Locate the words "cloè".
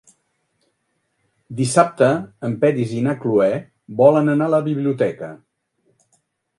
3.21-3.53